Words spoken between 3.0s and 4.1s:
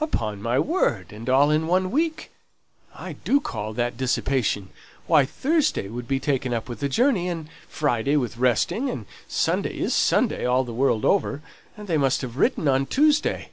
do call that